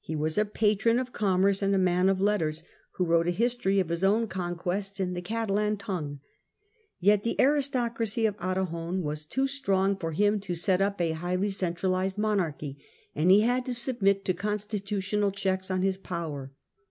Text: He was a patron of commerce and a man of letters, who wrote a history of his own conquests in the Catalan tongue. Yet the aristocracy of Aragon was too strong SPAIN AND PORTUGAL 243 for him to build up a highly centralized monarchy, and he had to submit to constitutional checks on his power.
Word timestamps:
He 0.00 0.14
was 0.14 0.36
a 0.36 0.44
patron 0.44 0.98
of 0.98 1.14
commerce 1.14 1.62
and 1.62 1.74
a 1.74 1.78
man 1.78 2.10
of 2.10 2.20
letters, 2.20 2.62
who 2.96 3.06
wrote 3.06 3.26
a 3.26 3.30
history 3.30 3.80
of 3.80 3.88
his 3.88 4.04
own 4.04 4.26
conquests 4.28 5.00
in 5.00 5.14
the 5.14 5.22
Catalan 5.22 5.78
tongue. 5.78 6.20
Yet 7.00 7.22
the 7.22 7.36
aristocracy 7.40 8.26
of 8.26 8.36
Aragon 8.38 9.00
was 9.00 9.24
too 9.24 9.46
strong 9.48 9.84
SPAIN 9.92 9.92
AND 9.92 10.00
PORTUGAL 10.00 10.20
243 10.24 10.26
for 10.26 10.26
him 10.26 10.40
to 10.40 10.66
build 10.66 10.82
up 10.82 11.00
a 11.00 11.18
highly 11.26 11.48
centralized 11.48 12.18
monarchy, 12.18 12.84
and 13.14 13.30
he 13.30 13.40
had 13.40 13.64
to 13.64 13.72
submit 13.74 14.26
to 14.26 14.34
constitutional 14.34 15.30
checks 15.30 15.70
on 15.70 15.80
his 15.80 15.96
power. 15.96 16.52